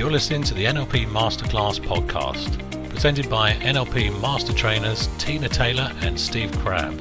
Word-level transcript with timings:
You're 0.00 0.10
listening 0.10 0.44
to 0.44 0.54
the 0.54 0.64
NLP 0.64 1.08
Masterclass 1.08 1.78
podcast, 1.78 2.88
presented 2.88 3.28
by 3.28 3.52
NLP 3.52 4.18
Master 4.22 4.54
Trainers 4.54 5.10
Tina 5.18 5.46
Taylor 5.46 5.92
and 6.00 6.18
Steve 6.18 6.50
Crabb. 6.60 6.98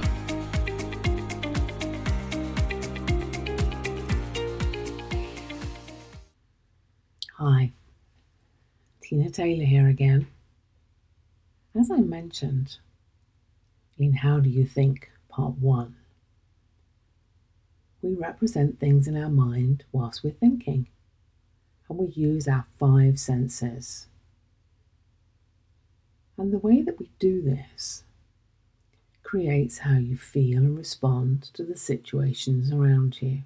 Hi, 7.38 7.72
Tina 9.02 9.30
Taylor 9.30 9.64
here 9.64 9.88
again. 9.88 10.28
As 11.80 11.90
I 11.90 12.00
mentioned 12.00 12.80
in 13.98 14.12
How 14.12 14.42
Do 14.42 14.50
You 14.50 14.66
Think, 14.66 15.10
Part 15.30 15.58
1, 15.60 15.96
we 18.02 18.14
represent 18.16 18.78
things 18.82 19.08
in 19.08 19.16
our 19.16 19.30
mind 19.30 19.86
whilst 19.94 20.22
we're 20.22 20.32
thinking 20.32 20.90
and 21.90 21.98
we 21.98 22.08
use 22.08 22.48
our 22.48 22.66
five 22.78 23.20
senses. 23.20 24.08
And 26.38 26.54
the 26.54 26.60
way 26.60 26.82
that 26.82 27.00
we 27.00 27.10
do 27.20 27.42
this 27.42 28.04
creates 29.24 29.80
how 29.80 29.98
you 29.98 30.16
feel 30.18 30.60
and 30.60 30.78
respond 30.78 31.44
to 31.54 31.64
the 31.64 31.76
situations 31.76 32.72
around 32.72 33.22
you. 33.22 33.44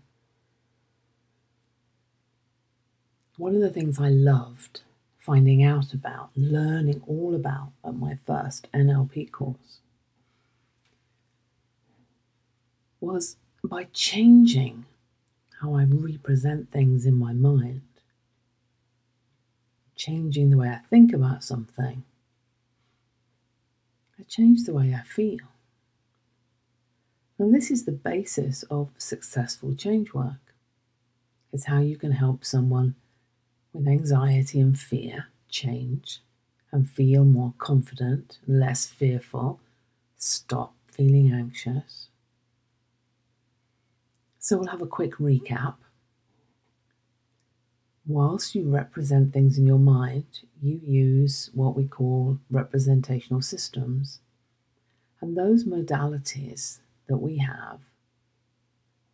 One 3.38 3.56
of 3.56 3.62
the 3.62 3.72
things 3.72 4.00
I 4.00 4.10
loved 4.10 4.82
finding 5.18 5.64
out 5.64 5.94
about, 5.94 6.30
learning 6.36 7.02
all 7.08 7.34
about 7.34 7.72
at 7.84 7.96
my 7.96 8.16
first 8.26 8.68
NLP 8.73 9.32
course 9.32 9.80
was 13.00 13.38
by 13.64 13.86
changing 13.94 14.86
how 15.62 15.76
I 15.76 15.86
represent 15.86 16.72
things 16.72 17.06
in 17.06 17.16
my 17.16 17.34
mind 17.34 17.82
changing 19.95 20.49
the 20.49 20.58
way 20.58 20.69
I 20.69 20.80
think 20.89 21.13
about 21.13 21.44
something, 21.44 22.03
I 24.19 24.23
change 24.23 24.63
the 24.63 24.73
way 24.73 24.94
I 24.94 25.03
feel. 25.03 25.39
And 27.39 27.53
this 27.53 27.72
is 27.72 27.86
the 27.86 27.91
basis 27.91 28.64
of 28.64 28.89
successful 28.97 29.75
change 29.75 30.14
work. 30.14 30.53
It's 31.52 31.66
how 31.66 31.80
you 31.81 31.97
can 31.97 32.14
help 32.14 32.45
someone 32.45 32.95
with 33.73 33.88
anxiety 33.88 34.59
and 34.59 34.80
fear 34.80 35.27
change 35.49 36.21
and 36.71 36.89
feel 36.89 37.23
more 37.23 37.53
confident, 37.58 38.39
less 38.47 38.88
fearful, 38.88 39.59
stop 40.17 40.73
feeling 40.88 41.31
anxious. 41.31 42.08
So 44.39 44.58
we'll 44.58 44.67
have 44.67 44.81
a 44.81 44.88
quick 44.88 45.14
recap 45.16 45.75
whilst 48.06 48.56
you 48.56 48.70
represent 48.70 49.34
things 49.34 49.58
in 49.58 49.66
your 49.66 49.80
mind, 49.80 50.26
you 50.62 50.80
use 50.84 51.50
what 51.54 51.76
we 51.76 51.86
call 51.86 52.40
representational 52.52 53.42
systems. 53.42 54.20
And 55.22 55.38
those 55.38 55.64
modalities 55.64 56.80
that 57.08 57.18
we 57.18 57.38
have, 57.38 57.80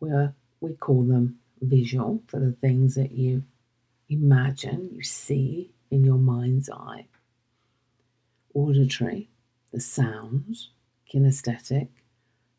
where 0.00 0.34
we 0.60 0.74
call 0.74 1.02
them 1.04 1.38
visual 1.60 2.22
for 2.26 2.40
the 2.40 2.52
things 2.52 2.94
that 2.96 3.12
you 3.12 3.44
imagine, 4.08 4.90
you 4.92 5.02
see 5.02 5.70
in 5.90 6.04
your 6.04 6.18
mind's 6.18 6.68
eye, 6.70 7.06
auditory, 8.54 9.28
the 9.72 9.80
sounds, 9.80 10.70
kinesthetic, 11.12 11.88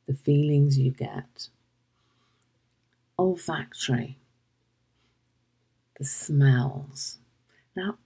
the 0.07 0.13
feelings 0.13 0.77
you 0.77 0.91
get, 0.91 1.49
olfactory, 3.19 4.17
the 6.01 6.05
smells. 6.05 7.19
Now, 7.75 7.99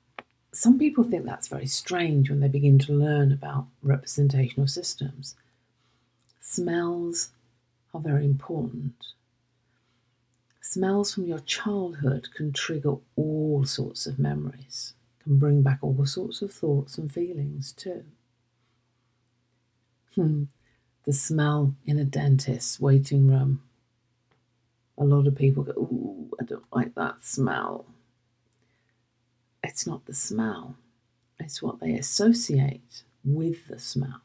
some 0.52 0.78
people 0.78 1.06
think 1.06 1.24
that's 1.24 1.48
very 1.48 1.66
strange 1.66 2.30
when 2.30 2.42
they 2.42 2.50
begin 2.50 2.78
to 2.80 2.92
learn 2.92 3.32
about 3.32 3.68
representational 3.82 4.68
systems. 4.68 5.34
Smells 6.42 7.30
are 7.94 8.02
very 8.02 8.26
important. 8.26 8.96
Smells 10.60 11.14
from 11.14 11.26
your 11.26 11.40
childhood 11.40 12.28
can 12.36 12.52
trigger 12.52 12.96
all 13.16 13.64
sorts 13.64 14.06
of 14.06 14.20
memories, 14.20 14.94
can 15.24 15.40
bring 15.40 15.62
back 15.62 15.80
all 15.82 16.06
sorts 16.06 16.42
of 16.42 16.52
thoughts 16.52 16.98
and 16.98 17.10
feelings 17.10 17.72
too. 17.72 18.04
Hmm. 20.16 20.44
The 21.06 21.14
smell 21.14 21.76
in 21.86 21.98
a 21.98 22.04
dentist's 22.04 22.78
waiting 22.78 23.30
room 23.30 23.62
a 24.98 25.04
lot 25.04 25.28
of 25.28 25.36
people 25.36 25.64
go, 25.64 25.72
Ooh, 25.74 26.30
I 26.40 26.44
don't 26.44 26.66
like 26.74 26.85
that 26.96 27.24
smell. 27.24 27.86
It's 29.64 29.88
not 29.88 30.06
the 30.06 30.14
smell, 30.14 30.76
it's 31.40 31.62
what 31.62 31.80
they 31.80 31.94
associate 31.94 33.04
with 33.24 33.68
the 33.68 33.80
smell. 33.80 34.22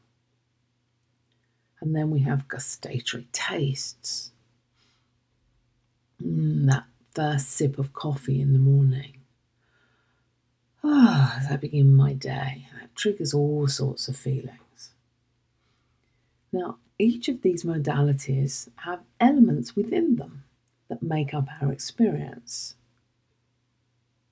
And 1.79 1.95
then 1.95 2.11
we 2.11 2.19
have 2.19 2.47
gustatory 2.47 3.27
tastes. 3.31 4.31
Mm, 6.23 6.67
that 6.67 6.85
first 7.13 7.49
sip 7.49 7.79
of 7.79 7.93
coffee 7.93 8.39
in 8.39 8.53
the 8.53 8.59
morning. 8.59 9.17
Ah, 10.83 11.39
as 11.39 11.51
I 11.51 11.57
begin 11.57 11.95
my 11.95 12.13
day, 12.13 12.67
that 12.79 12.95
triggers 12.95 13.33
all 13.33 13.67
sorts 13.67 14.07
of 14.07 14.15
feelings. 14.15 14.91
Now, 16.51 16.77
each 16.99 17.27
of 17.27 17.41
these 17.41 17.63
modalities 17.63 18.69
have 18.77 19.01
elements 19.19 19.75
within 19.75 20.17
them 20.17 20.43
that 20.91 21.01
make 21.01 21.33
up 21.33 21.47
our 21.61 21.71
experience. 21.71 22.75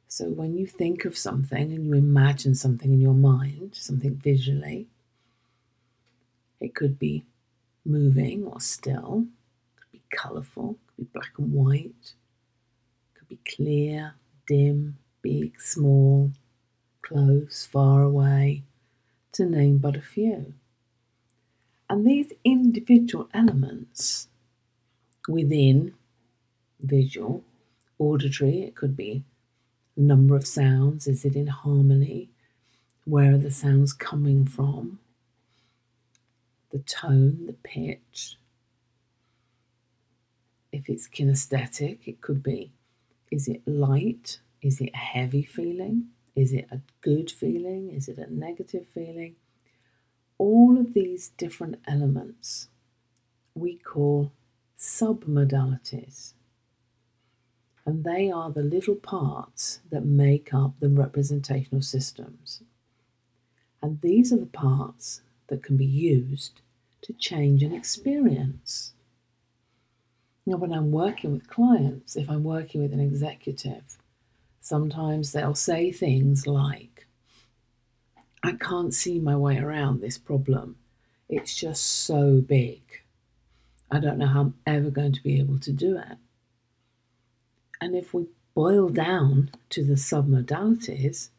So 0.09 0.25
when 0.25 0.58
you 0.58 0.68
think 0.68 1.06
of 1.06 1.18
something 1.18 1.72
and 1.72 1.86
you 1.86 1.94
imagine 1.94 2.53
something 2.53 2.92
in 2.92 3.00
your 3.00 3.14
mind, 3.14 3.75
something 3.75 4.16
visually, 4.16 4.88
it 6.59 6.75
could 6.75 7.00
be 7.00 7.24
moving 7.86 8.44
or 8.46 8.59
still, 8.59 9.25
could 9.78 9.92
be 9.94 10.02
colourful, 10.14 10.75
could 10.88 10.98
be 10.98 11.09
black 11.14 11.31
and 11.38 11.53
white, 11.53 12.14
could 13.16 13.30
be 13.30 13.40
clear, 13.48 14.16
dim, 14.46 14.98
big, 15.22 15.62
small, 15.62 16.30
close, 17.02 17.66
far 17.72 18.03
away, 18.03 18.64
to 19.31 19.46
name 19.46 19.78
but 19.78 19.96
a 19.96 20.02
few. 20.02 20.53
And 21.90 22.06
these 22.06 22.34
individual 22.44 23.30
elements 23.34 24.28
within 25.30 25.94
visual, 26.82 27.44
auditory, 27.98 28.62
it 28.64 28.76
could 28.76 28.96
be 28.96 29.24
number 30.00 30.36
of 30.36 30.48
sounds, 30.48 31.08
is 31.08 31.26
it 31.26 31.36
in 31.36 31.48
harmony? 31.48 32.30
Where 33.06 33.34
are 33.34 33.38
the 33.38 33.52
sounds 33.52 33.94
coming 33.94 34.46
from? 34.46 35.00
The 36.72 36.80
tone, 36.80 37.46
the 37.48 37.54
pitch. 37.54 38.38
If 40.72 40.90
it's 40.90 41.08
kinesthetic, 41.08 42.00
it 42.06 42.22
could 42.22 42.44
be 42.44 42.72
is 43.32 43.48
it 43.48 43.62
light? 43.68 44.40
Is 44.62 44.82
it 44.82 44.90
a 44.94 44.98
heavy 44.98 45.44
feeling? 45.44 46.08
Is 46.36 46.52
it 46.52 46.68
a 46.72 46.82
good 47.02 47.30
feeling? 47.30 47.92
Is 47.92 48.08
it 48.08 48.18
a 48.18 48.34
negative 48.34 48.88
feeling? 48.88 49.36
All 50.38 50.80
of 50.80 50.94
these 50.94 51.30
different 51.30 51.80
elements 51.88 52.70
we 53.54 53.78
call 53.78 54.32
submodalities 54.78 56.34
and 57.90 58.04
they 58.04 58.30
are 58.30 58.52
the 58.52 58.62
little 58.62 58.94
parts 58.94 59.80
that 59.90 60.06
make 60.06 60.54
up 60.54 60.74
the 60.80 60.90
representational 60.90 61.82
systems. 61.82 62.62
And 63.82 64.00
these 64.02 64.32
are 64.32 64.38
the 64.38 64.46
parts 64.46 65.22
that 65.48 65.64
can 65.64 65.76
be 65.76 65.88
used 65.88 66.62
to 67.02 67.14
change 67.14 67.64
an 67.64 67.74
experience. 67.74 68.94
Now, 70.46 70.58
when 70.58 70.72
I'm 70.72 70.92
working 70.92 71.32
with 71.32 71.50
clients, 71.50 72.16
if 72.16 72.30
I'm 72.30 72.44
working 72.44 72.80
with 72.84 72.94
an 72.94 73.00
executive, 73.00 73.98
sometimes 74.62 75.31
they'll 75.31 75.56
say 75.56 75.92
things 75.92 76.46
like, 76.46 77.08
I 78.44 78.52
can't 78.52 78.94
see 78.94 79.18
my 79.18 79.36
way 79.36 79.58
around 79.58 80.00
this 80.00 80.19
problem. 80.19 80.75
It's 81.28 81.56
just 81.56 81.84
so 81.84 82.40
big. 82.40 82.84
I 83.90 83.98
don't 83.98 84.19
know 84.19 84.28
how 84.28 84.42
I'm 84.42 84.54
ever 84.68 84.92
going 84.92 85.13
to 85.13 85.24
be 85.24 85.40
able 85.40 85.58
to 85.62 85.72
do 85.72 85.98
it. 85.98 86.19
And 87.81 87.96
if 87.96 88.14
we 88.14 88.28
boil 88.54 88.90
down 88.90 89.52
to 89.70 89.84
the 89.84 89.94
submodalities, 89.94 91.30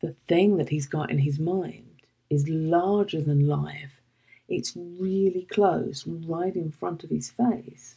the 0.00 0.14
thing 0.26 0.56
that 0.56 0.70
he's 0.70 0.86
got 0.86 1.10
in 1.10 1.18
his 1.18 1.38
mind 1.38 2.02
is 2.28 2.48
larger 2.48 3.20
than 3.20 3.46
life. 3.46 4.00
It's 4.48 4.76
really 4.76 5.46
close, 5.50 6.06
right 6.06 6.54
in 6.54 6.70
front 6.70 7.04
of 7.04 7.10
his 7.10 7.30
face. 7.30 7.96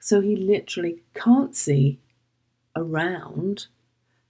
So 0.00 0.20
he 0.20 0.36
literally 0.36 1.02
can't 1.14 1.54
see 1.56 1.98
around 2.74 3.66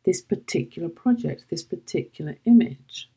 this 0.05 0.23
particular 0.23 0.89
project, 0.89 1.45
this 1.51 1.63
particular 1.63 2.37
image. 2.45 3.11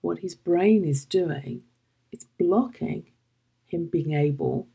What 0.00 0.18
his 0.18 0.34
brain 0.34 0.84
is 0.84 1.04
doing, 1.04 1.62
it's 2.10 2.26
blocking 2.38 3.06
him 3.66 3.86
being 3.86 4.12
able 4.14 4.66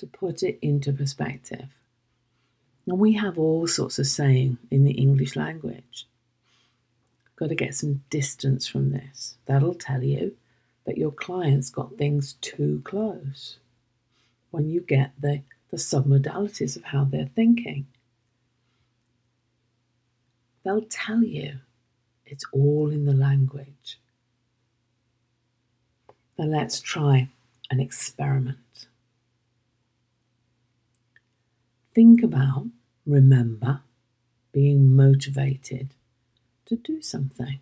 to 0.00 0.06
put 0.06 0.42
it 0.42 0.58
into 0.62 0.94
perspective. 0.94 1.66
And 2.86 2.98
we 2.98 3.12
have 3.12 3.38
all 3.38 3.66
sorts 3.66 3.98
of 3.98 4.06
saying 4.06 4.56
in 4.70 4.84
the 4.84 4.92
English 4.92 5.36
language. 5.36 6.06
Got 7.36 7.50
to 7.50 7.54
get 7.54 7.74
some 7.74 8.02
distance 8.08 8.66
from 8.66 8.92
this. 8.92 9.36
That'll 9.44 9.74
tell 9.74 10.02
you 10.02 10.36
that 10.86 10.96
your 10.96 11.12
client's 11.12 11.68
got 11.68 11.98
things 11.98 12.32
too 12.40 12.80
close 12.82 13.58
when 14.50 14.70
you 14.70 14.80
get 14.80 15.12
the, 15.20 15.42
the 15.70 15.76
submodalities 15.76 16.76
of 16.76 16.84
how 16.84 17.04
they're 17.04 17.26
thinking. 17.26 17.86
They'll 20.64 20.86
tell 20.88 21.22
you 21.22 21.60
it's 22.24 22.44
all 22.52 22.90
in 22.90 23.04
the 23.04 23.12
language. 23.12 23.98
Now 26.38 26.46
let's 26.46 26.80
try 26.80 27.28
an 27.70 27.80
experiment. 27.80 28.86
Think 32.00 32.22
about, 32.22 32.68
remember, 33.04 33.82
being 34.52 34.96
motivated 34.96 35.90
to 36.64 36.76
do 36.76 37.02
something. 37.02 37.60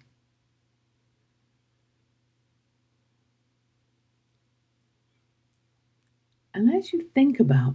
And 6.55 6.73
as 6.73 6.93
you 6.93 7.03
think 7.03 7.41
about 7.41 7.75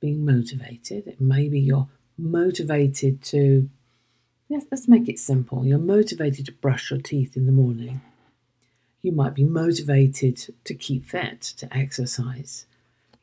being 0.00 0.24
motivated, 0.24 1.06
it 1.06 1.20
maybe 1.20 1.60
you're 1.60 1.86
motivated 2.18 3.22
to, 3.22 3.70
yes, 4.48 4.64
let's 4.68 4.88
make 4.88 5.08
it 5.08 5.20
simple. 5.20 5.64
You're 5.64 5.78
motivated 5.78 6.46
to 6.46 6.52
brush 6.52 6.90
your 6.90 7.00
teeth 7.00 7.36
in 7.36 7.46
the 7.46 7.52
morning. 7.52 8.00
You 9.00 9.12
might 9.12 9.34
be 9.34 9.44
motivated 9.44 10.52
to 10.64 10.74
keep 10.74 11.06
fit, 11.06 11.40
to 11.58 11.72
exercise. 11.72 12.66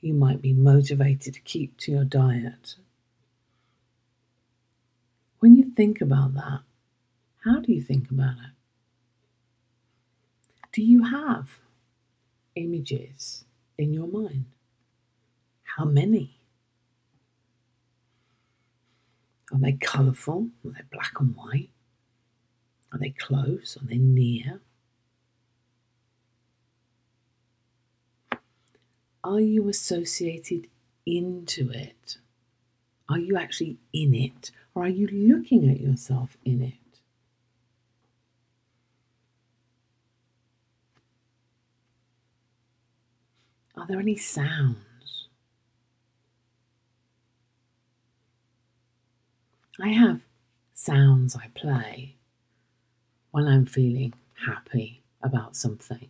You 0.04 0.14
might 0.14 0.42
be 0.42 0.52
motivated 0.52 1.34
to 1.34 1.40
keep 1.40 1.78
to 1.78 1.92
your 1.94 2.04
diet. 2.04 2.76
When 5.40 5.56
you 5.56 5.64
think 5.64 6.02
about 6.02 6.34
that, 6.34 6.60
how 7.46 7.62
do 7.62 7.72
you 7.72 7.82
think 7.82 8.12
about 8.12 8.34
it? 8.34 8.52
Do 10.74 10.82
you 10.82 11.06
have 11.06 11.62
images 12.56 13.46
in 13.78 13.94
your 13.94 14.08
mind? 14.08 14.44
How 15.78 15.86
many? 15.86 16.36
Are 19.54 19.60
they 19.60 19.72
colourful? 19.72 20.50
Are 20.66 20.72
they 20.72 20.84
black 20.92 21.18
and 21.18 21.34
white? 21.34 21.70
Are 22.92 23.00
they 23.00 23.12
close? 23.12 23.78
Are 23.82 23.86
they 23.86 24.00
near? 24.00 24.60
Are 29.24 29.40
you 29.40 29.70
associated 29.70 30.68
into 31.06 31.70
it? 31.72 32.18
Are 33.10 33.20
you 33.20 33.38
actually 33.38 33.78
in 33.94 34.14
it? 34.14 34.52
Or 34.76 34.84
are 34.84 34.90
you 34.90 35.08
looking 35.08 35.70
at 35.70 35.80
yourself 35.80 36.38
in 36.44 36.62
it? 36.62 36.74
Are 43.76 43.88
there 43.88 44.00
any 44.00 44.16
sounds? 44.18 45.28
I 49.82 49.90
have 49.90 50.22
sounds 50.74 51.36
I 51.36 51.48
play 51.56 52.16
when 53.32 53.48
I'm 53.48 53.66
feeling 53.66 54.14
happy 54.46 55.02
about 55.22 55.56
something. 55.56 56.10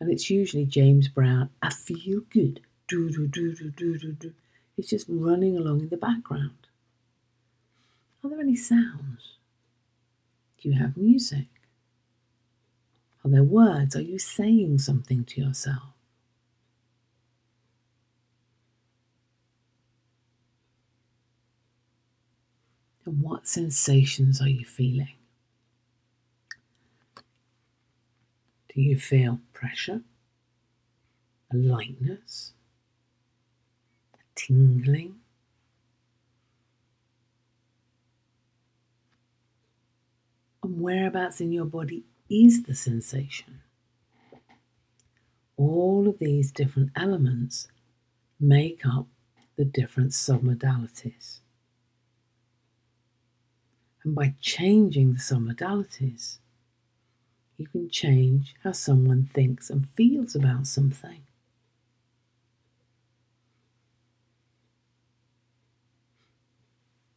And 0.00 0.10
it's 0.10 0.28
usually 0.30 0.66
James 0.66 1.08
Brown, 1.08 1.50
I 1.62 1.70
feel 1.70 2.20
good. 2.30 2.60
Do, 2.88 3.10
do, 3.10 3.26
do, 3.26 3.54
do, 3.54 3.70
do, 3.70 3.98
do, 3.98 4.12
do. 4.12 4.34
It's 4.76 4.90
just 4.90 5.06
running 5.08 5.56
along 5.56 5.80
in 5.80 5.88
the 5.88 5.96
background. 5.96 6.66
Are 8.22 8.30
there 8.30 8.40
any 8.40 8.56
sounds? 8.56 9.36
Do 10.60 10.68
you 10.68 10.78
have 10.78 10.96
music? 10.96 11.46
Are 13.24 13.30
there 13.30 13.42
words? 13.44 13.96
Are 13.96 14.02
you 14.02 14.18
saying 14.18 14.78
something 14.78 15.24
to 15.24 15.40
yourself? 15.40 15.94
And 23.06 23.20
what 23.20 23.46
sensations 23.46 24.40
are 24.40 24.48
you 24.48 24.64
feeling? 24.64 25.14
Do 28.74 28.82
you 28.82 28.98
feel 28.98 29.38
pressure, 29.52 30.02
a 31.52 31.56
lightness, 31.56 32.54
a 34.14 34.18
tingling? 34.34 35.14
And 40.64 40.80
whereabouts 40.80 41.40
in 41.40 41.52
your 41.52 41.66
body 41.66 42.02
is 42.28 42.64
the 42.64 42.74
sensation? 42.74 43.60
All 45.56 46.08
of 46.08 46.18
these 46.18 46.50
different 46.50 46.90
elements 46.96 47.68
make 48.40 48.84
up 48.84 49.06
the 49.54 49.64
different 49.64 50.10
submodalities. 50.10 51.38
And 54.02 54.16
by 54.16 54.34
changing 54.40 55.12
the 55.12 55.20
submodalities, 55.20 56.38
you 57.56 57.66
can 57.66 57.88
change 57.88 58.54
how 58.62 58.72
someone 58.72 59.28
thinks 59.32 59.70
and 59.70 59.88
feels 59.90 60.34
about 60.34 60.66
something. 60.66 61.20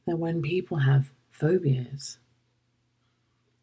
Now, 0.05 0.15
when 0.15 0.41
people 0.41 0.77
have 0.77 1.11
phobias, 1.31 2.17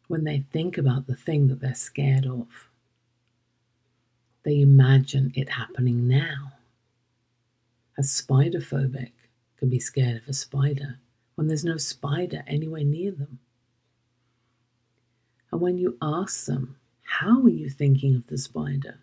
when 0.07 0.23
they 0.23 0.45
think 0.51 0.77
about 0.77 1.07
the 1.07 1.15
thing 1.15 1.47
that 1.47 1.59
they're 1.59 1.73
scared 1.73 2.25
of, 2.27 2.69
they 4.43 4.61
imagine 4.61 5.31
it 5.35 5.49
happening 5.49 6.07
now. 6.07 6.53
A 7.97 8.03
spider 8.03 8.59
phobic 8.59 9.11
can 9.57 9.69
be 9.69 9.79
scared 9.79 10.17
of 10.21 10.27
a 10.27 10.33
spider 10.33 10.99
when 11.33 11.47
there's 11.47 11.65
no 11.65 11.77
spider 11.77 12.43
anywhere 12.45 12.83
near 12.83 13.11
them. 13.11 13.39
And 15.55 15.61
when 15.61 15.77
you 15.77 15.97
ask 16.01 16.47
them, 16.47 16.75
How 17.03 17.41
are 17.43 17.49
you 17.49 17.69
thinking 17.69 18.13
of 18.13 18.27
the 18.27 18.37
spider? 18.37 18.99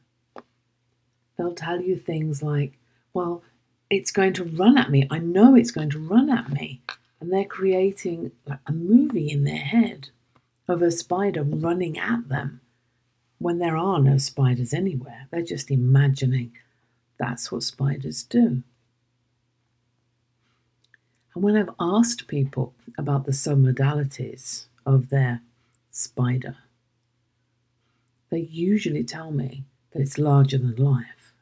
they'll 1.38 1.54
tell 1.54 1.80
you 1.80 1.96
things 1.96 2.42
like, 2.42 2.74
Well, 3.14 3.42
it's 3.88 4.12
going 4.12 4.34
to 4.34 4.44
run 4.44 4.76
at 4.76 4.90
me. 4.90 5.08
I 5.10 5.16
know 5.16 5.54
it's 5.54 5.70
going 5.70 5.88
to 5.88 5.98
run 5.98 6.28
at 6.28 6.50
me. 6.50 6.82
And 7.20 7.32
they're 7.32 7.46
creating 7.46 8.32
a 8.66 8.70
movie 8.70 9.30
in 9.30 9.44
their 9.44 9.56
head 9.56 10.10
of 10.68 10.82
a 10.82 10.90
spider 10.90 11.42
running 11.42 11.98
at 11.98 12.28
them 12.28 12.60
when 13.38 13.58
there 13.58 13.78
are 13.78 13.98
no 13.98 14.18
spiders 14.18 14.74
anywhere. 14.74 15.28
They're 15.30 15.40
just 15.40 15.70
imagining 15.70 16.52
that's 17.16 17.50
what 17.50 17.62
spiders 17.62 18.24
do. 18.24 18.62
And 21.34 21.42
when 21.42 21.56
I've 21.56 21.74
asked 21.80 22.28
people 22.28 22.74
about 22.98 23.24
the 23.24 23.32
submodalities 23.32 24.66
of 24.84 25.08
their 25.08 25.40
spider, 25.92 26.56
they 28.30 28.40
usually 28.40 29.04
tell 29.04 29.30
me 29.30 29.64
that 29.92 30.00
it's 30.00 30.18
larger 30.18 30.58
than 30.58 30.74
life. 30.76 31.32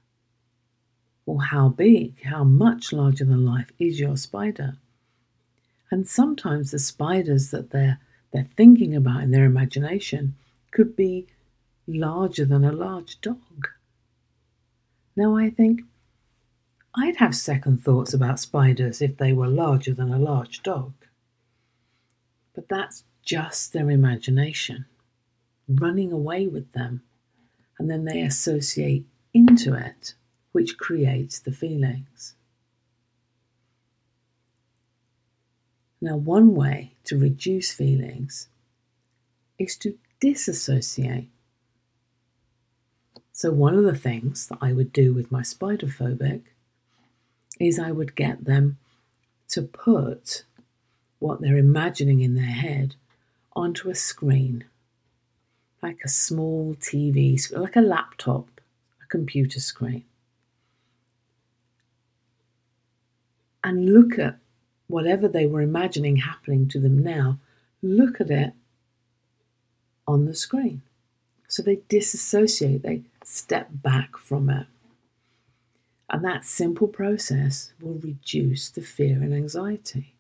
Well, 1.25 1.39
how 1.39 1.69
big, 1.69 2.25
how 2.25 2.45
much 2.45 2.93
larger 2.93 3.25
than 3.25 3.47
life 3.47 3.71
is 3.79 4.01
your 4.01 4.17
spider? 4.17 4.77
And 5.91 6.07
sometimes 6.09 6.71
the 6.71 6.79
spiders 6.79 7.51
that 7.51 7.71
they're, 7.71 8.01
they're 8.33 8.49
thinking 8.57 8.95
about 8.95 9.23
in 9.23 9.31
their 9.31 9.45
imagination 9.45 10.35
could 10.73 10.97
be 10.97 11.27
larger 11.87 12.45
than 12.45 12.65
a 12.65 12.73
large 12.73 13.21
dog. 13.21 13.69
Now, 15.17 15.37
I 15.37 15.51
think 15.51 15.83
I'd 16.95 17.17
have 17.17 17.37
second 17.37 17.85
thoughts 17.85 18.13
about 18.13 18.41
spiders 18.41 19.01
if 19.01 19.17
they 19.17 19.33
were 19.33 19.49
larger 19.49 19.95
than 19.95 20.13
a 20.13 20.19
large 20.19 20.63
dog. 20.63 20.93
But 22.55 22.69
that's 22.69 23.05
just 23.31 23.73
their 23.73 23.89
imagination, 23.89 24.87
running 25.69 26.11
away 26.11 26.49
with 26.49 26.73
them, 26.73 27.01
and 27.79 27.89
then 27.89 28.05
they 28.05 28.23
associate 28.23 29.07
into 29.33 29.73
it, 29.73 30.15
which 30.51 30.77
creates 30.77 31.39
the 31.39 31.53
feelings. 31.53 32.35
Now, 36.01 36.17
one 36.17 36.57
way 36.57 36.95
to 37.05 37.17
reduce 37.17 37.71
feelings 37.71 38.49
is 39.61 39.77
to 39.77 39.97
disassociate. 40.19 41.29
So, 43.31 43.53
one 43.53 43.79
of 43.79 43.85
the 43.85 43.95
things 43.95 44.49
that 44.49 44.59
I 44.61 44.73
would 44.73 44.93
do 44.93 45.15
with 45.15 45.31
my 45.31 45.43
spider 45.43 45.87
phobic 45.87 46.43
is 47.61 47.79
I 47.79 47.93
would 47.93 48.17
get 48.17 48.45
them 48.45 48.79
to 49.51 49.63
put 49.63 50.43
what 51.21 51.41
they're 51.41 51.57
imagining 51.57 52.23
in 52.23 52.35
their 52.35 52.45
head 52.47 52.97
onto 53.61 53.91
a 53.91 53.95
screen, 53.95 54.65
like 55.83 56.01
a 56.05 56.09
small 56.09 56.75
TV, 56.81 57.39
like 57.57 57.77
a 57.77 57.81
laptop, 57.81 58.49
a 59.03 59.07
computer 59.07 59.61
screen. 59.61 60.05
and 63.63 63.93
look 63.93 64.19
at 64.19 64.39
whatever 64.87 65.29
they 65.29 65.47
were 65.47 65.61
imagining 65.61 66.17
happening 66.17 66.69
to 66.69 66.81
them 66.81 67.03
now, 67.03 67.39
look 67.83 68.21
at 68.21 68.31
it 68.31 68.53
on 70.07 70.25
the 70.25 70.35
screen. 70.35 70.83
So 71.47 71.63
they 71.63 71.81
disassociate, 71.89 72.83
they 72.83 73.03
step 73.25 73.69
back 73.73 74.17
from 74.17 74.51
it. 74.51 74.67
And 76.09 76.25
that 76.25 76.45
simple 76.45 76.89
process 76.89 77.73
will 77.81 77.95
reduce 77.95 78.69
the 78.71 78.83
fear 78.83 79.23
and 79.23 79.33
anxiety. 79.33 80.15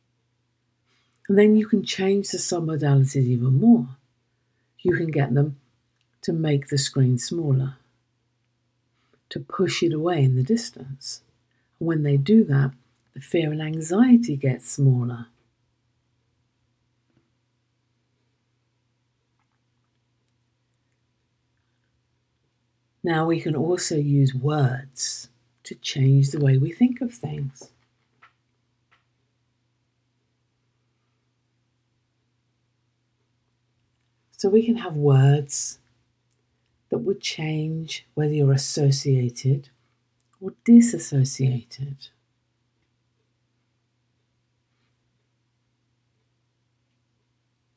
And 1.30 1.38
then 1.38 1.54
you 1.54 1.68
can 1.68 1.84
change 1.84 2.30
the 2.30 2.38
submodalities 2.38 3.14
even 3.22 3.60
more. 3.60 3.86
You 4.80 4.96
can 4.96 5.12
get 5.12 5.32
them 5.32 5.60
to 6.22 6.32
make 6.32 6.66
the 6.66 6.76
screen 6.76 7.18
smaller, 7.18 7.76
to 9.28 9.38
push 9.38 9.84
it 9.84 9.92
away 9.92 10.24
in 10.24 10.34
the 10.34 10.42
distance. 10.42 11.22
And 11.78 11.86
when 11.86 12.02
they 12.02 12.16
do 12.16 12.42
that, 12.46 12.72
the 13.14 13.20
fear 13.20 13.52
and 13.52 13.62
anxiety 13.62 14.36
gets 14.36 14.68
smaller. 14.72 15.28
Now 23.04 23.26
we 23.26 23.40
can 23.40 23.54
also 23.54 23.94
use 23.94 24.34
words 24.34 25.28
to 25.62 25.76
change 25.76 26.30
the 26.32 26.40
way 26.40 26.58
we 26.58 26.72
think 26.72 27.00
of 27.00 27.14
things. 27.14 27.69
So 34.40 34.48
we 34.48 34.64
can 34.64 34.76
have 34.76 34.96
words 34.96 35.78
that 36.88 37.00
would 37.00 37.20
change 37.20 38.06
whether 38.14 38.32
you're 38.32 38.52
associated 38.52 39.68
or 40.40 40.54
disassociated. 40.64 42.08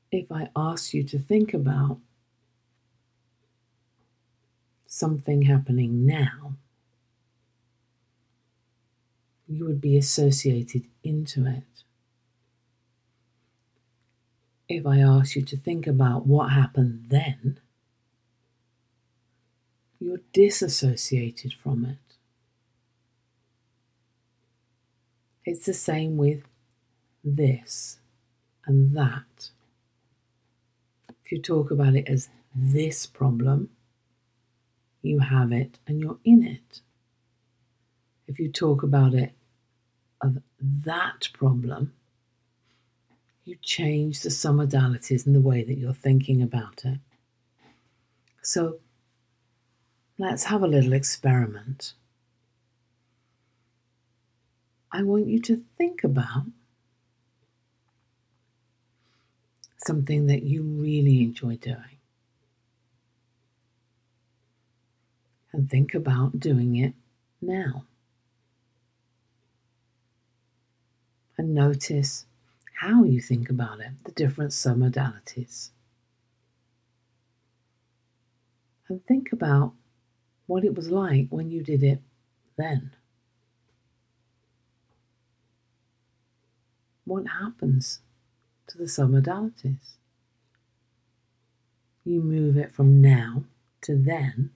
If 0.10 0.32
I 0.32 0.52
ask 0.56 0.94
you 0.94 1.04
to 1.04 1.20
think 1.20 1.54
about 1.54 1.98
something 4.88 5.42
happening 5.42 6.06
now, 6.06 6.54
you 9.50 9.66
would 9.66 9.82
be 9.82 9.98
associated 9.98 10.88
into 11.04 11.46
it. 11.46 11.84
If 14.70 14.86
I 14.86 15.00
ask 15.00 15.36
you 15.36 15.42
to 15.44 15.58
think 15.58 15.88
about 15.88 16.26
what 16.26 16.52
happened 16.52 17.06
then, 17.10 17.60
you're 20.00 20.22
disassociated 20.32 21.54
from 21.54 21.86
it. 21.86 21.98
It's 25.46 25.66
the 25.66 25.74
same 25.74 26.18
with 26.18 26.44
this 27.24 28.00
and 28.66 28.96
that. 28.96 29.50
If 31.10 31.32
you 31.32 31.42
talk 31.42 31.72
about 31.72 31.96
it 31.96 32.08
as 32.08 32.30
this 32.56 33.06
problem, 33.06 33.70
you 35.02 35.20
have 35.20 35.52
it 35.52 35.80
and 35.88 36.00
you're 36.00 36.20
in 36.24 36.44
it. 36.44 36.82
If 38.28 38.40
you 38.40 38.50
talk 38.50 38.84
about 38.84 39.14
it 39.14 39.34
of 40.22 40.42
that 40.62 41.30
problem, 41.34 41.94
you 43.46 43.58
change 43.62 44.22
the 44.22 44.30
submodalities 44.30 45.28
in 45.28 45.34
the 45.34 45.42
way 45.42 45.64
that 45.64 45.78
you're 45.78 45.94
thinking 45.94 46.42
about 46.42 46.84
it. 46.86 47.00
So 48.42 48.80
let's 50.18 50.46
have 50.46 50.64
a 50.64 50.68
little 50.68 50.94
experiment. 50.94 51.94
I 54.92 55.04
want 55.04 55.28
you 55.28 55.40
to 55.42 55.64
think 55.78 56.04
about 56.04 56.46
something 59.86 60.28
that 60.28 60.44
you 60.44 60.64
really 60.64 61.24
enjoy 61.24 61.58
doing. 61.58 61.98
And 65.52 65.70
think 65.70 65.94
about 65.94 66.40
doing 66.40 66.78
it 66.78 66.94
now. 67.42 67.86
And 71.38 71.54
notice 71.54 72.26
how 72.84 73.06
you 73.06 73.22
think 73.22 73.50
about 73.50 73.80
it, 73.80 73.92
the 74.04 74.12
different 74.12 74.52
submodalities. 74.52 75.70
And 78.90 79.06
think 79.06 79.32
about 79.32 79.72
what 80.48 80.66
it 80.66 80.76
was 80.76 80.90
like 80.90 81.28
when 81.30 81.50
you 81.50 81.64
did 81.64 81.82
it 81.82 82.02
then. 82.58 82.92
What 87.06 87.24
happens 87.28 88.00
to 88.68 88.78
the 88.78 88.84
submodalities? 88.84 89.96
You 92.04 92.22
move 92.22 92.58
it 92.58 92.74
from 92.74 93.02
now 93.02 93.46
to 93.84 93.96
then, 93.96 94.52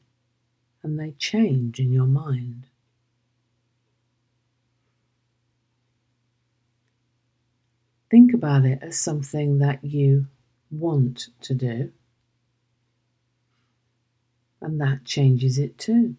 and 0.84 1.00
they 1.00 1.12
change 1.12 1.79
in 1.79 1.93
your 1.93 2.07
mind. 2.07 2.65
Think 8.10 8.34
about 8.34 8.66
it 8.66 8.80
as 8.82 8.98
something 8.98 9.60
that 9.60 9.84
you 9.84 10.28
want 10.72 11.28
to 11.42 11.54
do, 11.54 11.92
and 14.62 14.80
that 14.80 15.04
changes 15.04 15.58
it 15.58 15.78
too. 15.78 16.16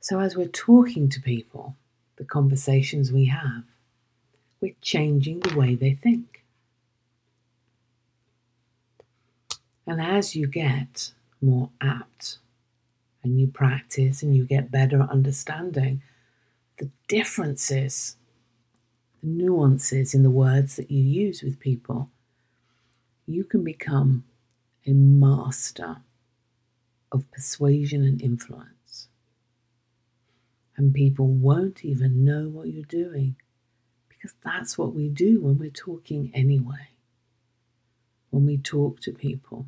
So, 0.00 0.20
as 0.20 0.34
we're 0.34 0.48
talking 0.48 1.10
to 1.10 1.20
people, 1.20 1.76
the 2.16 2.24
conversations 2.24 3.12
we 3.12 3.26
have, 3.26 3.64
we're 4.60 4.74
changing 4.80 5.40
the 5.40 5.54
way 5.54 5.74
they 5.74 5.92
think. 5.92 6.42
And 9.86 10.00
as 10.00 10.34
you 10.34 10.46
get 10.46 11.12
more 11.42 11.68
apt 11.82 12.38
and 13.22 13.38
you 13.38 13.46
practice 13.46 14.22
and 14.22 14.34
you 14.34 14.44
get 14.44 14.70
better 14.70 15.02
at 15.02 15.10
understanding 15.10 16.02
the 16.78 16.90
differences, 17.08 18.16
the 19.20 19.28
nuances 19.28 20.14
in 20.14 20.22
the 20.22 20.30
words 20.30 20.76
that 20.76 20.90
you 20.90 21.02
use 21.02 21.42
with 21.42 21.58
people, 21.58 22.10
you 23.26 23.44
can 23.44 23.64
become 23.64 24.24
a 24.86 24.92
master 24.92 25.98
of 27.12 27.30
persuasion 27.30 28.02
and 28.02 28.22
influence. 28.22 29.08
And 30.76 30.94
people 30.94 31.26
won't 31.26 31.84
even 31.84 32.24
know 32.24 32.48
what 32.48 32.68
you're 32.68 32.84
doing 32.84 33.36
because 34.08 34.34
that's 34.44 34.78
what 34.78 34.94
we 34.94 35.08
do 35.08 35.40
when 35.40 35.58
we're 35.58 35.70
talking 35.70 36.30
anyway. 36.32 36.90
When 38.30 38.46
we 38.46 38.58
talk 38.58 39.00
to 39.00 39.12
people, 39.12 39.66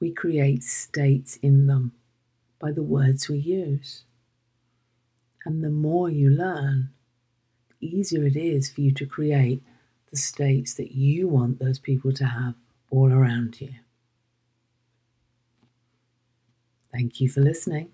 we 0.00 0.10
create 0.10 0.62
states 0.62 1.38
in 1.42 1.66
them 1.66 1.92
by 2.58 2.72
the 2.72 2.82
words 2.82 3.28
we 3.28 3.38
use. 3.38 4.04
And 5.44 5.62
the 5.62 5.70
more 5.70 6.08
you 6.08 6.30
learn, 6.30 6.90
the 7.80 7.86
easier 7.86 8.24
it 8.24 8.36
is 8.36 8.70
for 8.70 8.80
you 8.80 8.92
to 8.92 9.06
create 9.06 9.62
the 10.10 10.16
states 10.16 10.74
that 10.74 10.92
you 10.92 11.28
want 11.28 11.58
those 11.58 11.78
people 11.78 12.12
to 12.12 12.24
have 12.24 12.54
all 12.90 13.12
around 13.12 13.60
you. 13.60 13.74
Thank 16.92 17.20
you 17.20 17.28
for 17.28 17.40
listening. 17.40 17.88